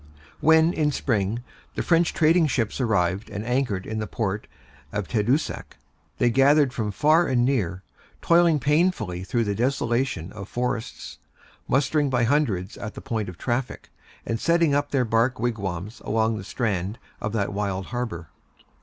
When, 0.39 0.73
in 0.73 0.91
spring, 0.91 1.43
the 1.75 1.83
French 1.83 2.11
trading 2.11 2.47
ships 2.47 2.81
arrived 2.81 3.29
and 3.29 3.45
anchored 3.45 3.85
in 3.85 3.99
the 3.99 4.07
port 4.07 4.47
of 4.91 5.07
Tadoussac, 5.07 5.77
they 6.17 6.31
gathered 6.31 6.73
from 6.73 6.89
far 6.89 7.27
and 7.27 7.45
near, 7.45 7.83
toiling 8.19 8.59
painfully 8.59 9.23
through 9.23 9.43
the 9.43 9.53
desolation 9.53 10.31
of 10.31 10.49
forests, 10.49 11.19
mustering 11.67 12.09
by 12.09 12.23
hundreds 12.23 12.77
at 12.79 12.95
the 12.95 13.01
point 13.01 13.29
of 13.29 13.37
traffic, 13.37 13.91
and 14.25 14.39
setting 14.39 14.73
up 14.73 14.89
their 14.89 15.05
bark 15.05 15.39
wigwams 15.39 16.01
along 16.03 16.35
the 16.35 16.43
strand 16.43 16.97
of 17.21 17.31
that 17.33 17.53
wild 17.53 17.85
harbor. 17.93 18.29